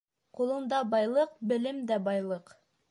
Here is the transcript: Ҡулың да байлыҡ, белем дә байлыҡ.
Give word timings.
Ҡулың 0.39 0.65
да 0.71 0.79
байлыҡ, 0.95 1.37
белем 1.53 1.87
дә 1.93 2.03
байлыҡ. 2.11 2.57